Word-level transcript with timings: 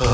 حسيبك 0.00 0.08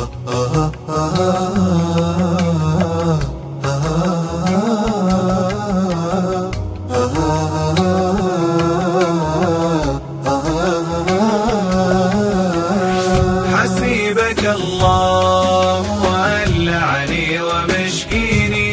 الله 14.44 15.82
ولعني 16.02 17.40
ومشكيني. 17.40 18.72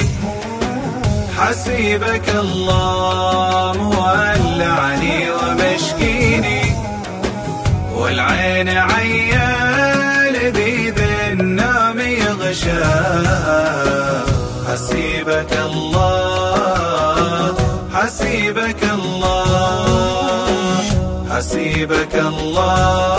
حسيبك 1.38 2.30
الله 2.30 3.62
حسيبك 14.83 15.54
الله 15.65 17.55
حسيبك 17.93 18.83
الله 18.83 20.78
حسيبك 21.32 22.15
الله 22.15 23.18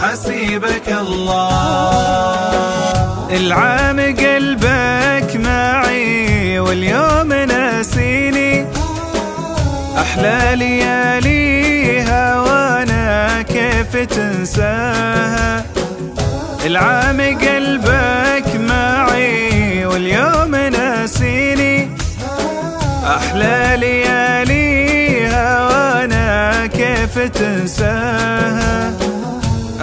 حسيبك 0.00 0.88
الله. 0.88 1.50
العام 3.30 3.98
قلبك 4.00 5.30
معي 5.36 6.58
واليوم 6.58 7.32
ناسيني. 7.32 8.66
أحلى 9.98 10.40
لياليها 10.56 12.40
وأنا 12.40 13.42
كيف 13.42 13.96
تنساها. 13.96 15.64
العام 16.66 17.20
قلبك 17.20 17.95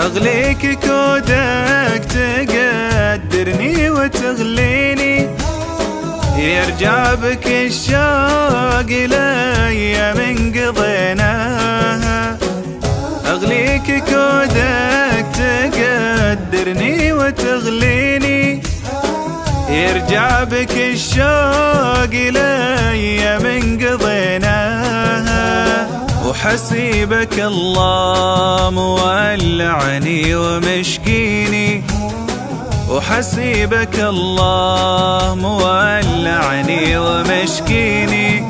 أغليك 0.03 0.79
كودك 0.85 2.03
تقدرني 2.15 3.89
وتغليني. 3.89 5.29
يرجع 6.37 7.13
بك 7.13 7.47
الشوق 7.47 8.89
لأيام 9.07 10.19
قضيناها 10.55 12.37
أغليك 13.25 14.03
كودك 14.09 15.25
تقدرني 15.33 17.13
وتغليني. 17.13 18.61
يرجع 19.69 20.43
بك 20.43 20.75
الشوق 20.77 22.13
لأيام 22.31 23.45
قضيناها 23.81 24.82
وحسيبك 26.33 27.37
الله 27.39 28.69
مولعني 28.73 30.35
ومشكيني. 30.35 31.83
وحسيبك 32.89 33.99
الله 33.99 35.35
مولعني 35.35 36.97
ومشكيني. 36.97 38.49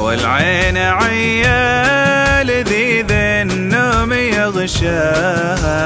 والعين 0.00 0.76
عيال 0.76 2.50
ذي 2.64 3.00
النوم 3.10 4.12
يغشاها. 4.12 5.82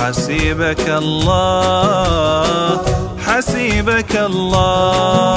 حسيبك 0.00 0.88
الله 0.88 2.80
حسيبك 3.26 4.16
الله. 4.16 5.34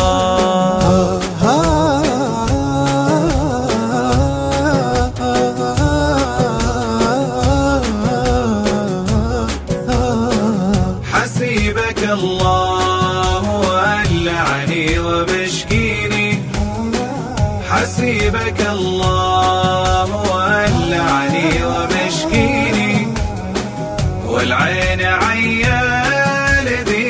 الله 12.28 13.44
ولعني 13.68 14.86
وبشكيني. 15.00 16.30
حسيبك 17.72 18.60
الله 18.76 20.08
ولعني 20.32 21.50
وبشكيني. 21.72 22.94
والعين 24.32 25.02
عيال 25.26 26.68
ذي 26.90 27.08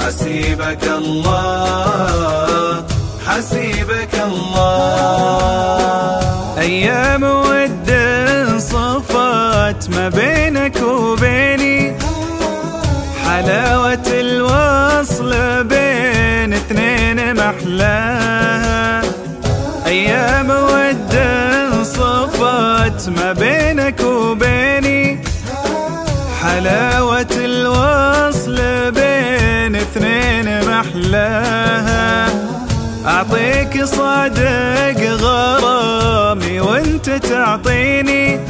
حسيبك 0.00 0.84
الله. 1.00 1.63
أيام 7.14 7.24
ود 7.24 7.90
صفت 8.58 9.90
ما 9.94 10.08
بينك 10.08 10.82
وبيني. 10.82 11.96
حلاوة 13.26 14.06
الوصل 14.08 15.30
بين 15.64 16.52
اثنين 16.52 17.34
محلاها 17.34 19.02
أيام 19.86 20.50
ود 20.50 21.14
صفت 21.82 23.08
ما 23.08 23.32
بينك 23.32 24.00
وبيني. 24.00 25.18
حلاوة 26.42 27.34
الوصل 27.36 28.56
بين 28.90 29.76
اثنين 29.76 30.46
محلاها 30.68 31.53
أعطيك 33.06 33.84
صادق 33.84 35.00
غرامي 35.20 36.60
وأنت 36.60 37.10
تعطيني 37.10 38.40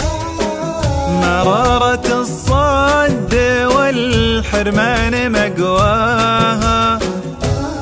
مرارة 1.22 2.08
الصد 2.22 3.34
والحرمان 3.74 5.32
مقواها. 5.32 6.98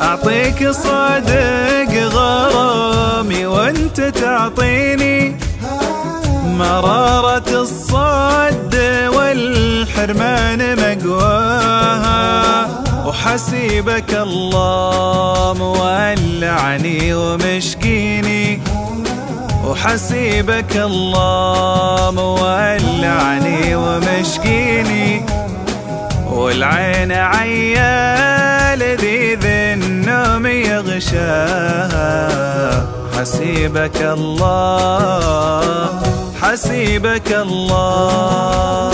أعطيك 0.03 0.71
صادق 0.71 1.93
غرامي 2.15 3.47
وأنت 3.47 4.01
تعطيني 4.01 5.37
مرارة 6.45 7.51
الصد 7.51 8.75
والحرمان 9.17 10.61
مقواها. 10.77 12.13
وحسيبك 13.07 14.11
الله 14.15 15.12
ومشكيني 17.33 18.61
وحسيبك 19.65 20.77
الله 20.77 22.11
مولعني 22.17 23.75
ومشكيني. 23.75 25.25
والعين 26.33 27.13
عيال 27.13 28.83
ذي 29.01 29.37
النوم 29.75 30.47
يغشاها 30.47 32.11
حسيبك 33.19 34.03
الله 34.03 35.89
حسيبك 36.43 37.33
الله. 37.33 38.93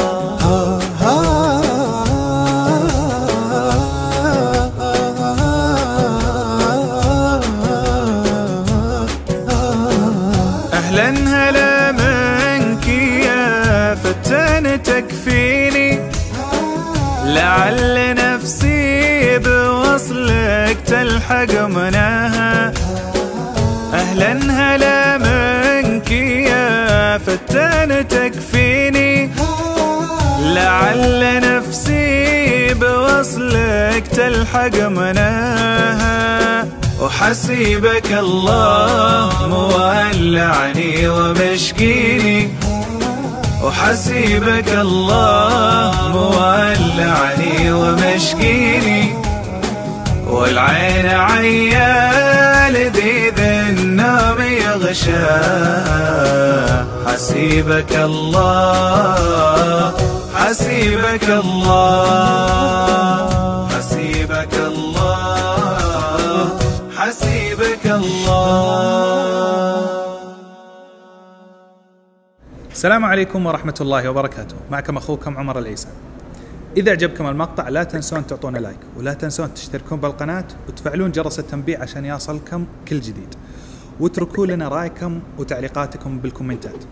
أهلا 11.08 11.49
هلا 11.49 11.93
منك 11.93 12.88
يا 13.26 13.94
فتان 13.94 14.82
تكفيني. 14.82 15.99
لعل 17.25 18.14
نفسي 18.14 19.38
بوصلك 19.38 20.76
تلحق 20.87 21.52
مناها. 21.66 22.72
أهلا 23.94 24.32
هلا 24.58 25.19
منك 25.19 26.10
يا 26.10 27.19
فتان 27.19 28.08
تكفيني. 28.08 29.31
لعل 30.40 31.40
نفسي 31.40 32.75
بوصلك 32.75 34.04
تلحق 34.16 34.88
مناها. 34.88 36.48
وحسيبك 37.00 38.11
الله 38.12 39.31
مولعني 39.47 41.09
ومشكيني. 41.09 42.49
وحسيبك 43.62 44.69
الله 44.69 45.93
مولعني 46.15 47.73
ومشكيني. 47.73 49.15
والعين 50.27 51.06
عيال 51.06 52.73
لذيذ 52.73 53.39
النوم 53.41 54.41
يغشاه 54.67 55.79
حسيبك 57.06 57.93
الله 57.97 59.15
حسيبك 60.35 61.29
الله. 61.45 62.98
السلام 72.78 73.04
عليكم 73.04 73.46
ورحمة 73.46 73.75
الله 73.80 74.08
وبركاته. 74.08 74.56
معكم 74.70 74.96
أخوكم 74.96 75.38
عمر 75.38 75.58
العيسى. 75.58 75.88
إذا 76.76 76.92
عجبكم 76.92 77.26
المقطع 77.26 77.69
لا 77.69 77.84
تنسون 77.84 78.26
تعطونا 78.26 78.58
لايك 78.58 78.78
ولا 78.96 79.12
تنسون 79.14 79.54
تشتركون 79.54 80.00
بالقناة 80.00 80.44
وتفعلون 80.69 81.12
جرس 81.12 81.38
التنبيه 81.38 81.78
عشان 81.78 82.04
يصلكم 82.04 82.66
كل 82.88 83.00
جديد. 83.00 83.34
واتركوا 84.00 84.46
لنا 84.46 84.69
رأيكم 84.69 85.20
وتعليقاتكم 85.38 86.19
بالكومنتات. 86.19 86.84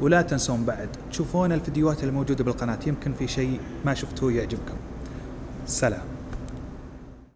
ولا 0.00 0.22
تنسون 0.22 0.64
بعد 0.64 0.88
تشوفون 1.10 1.52
الفيديوهات 1.52 2.04
الموجودة 2.04 2.44
بالقناة 2.44 2.78
يمكن 2.86 3.12
في 3.12 3.28
شيء 3.28 3.60
ما 3.84 3.94
شفتوه 3.94 4.32
يعجبكم. 4.32 4.76
سلام. 5.66 6.11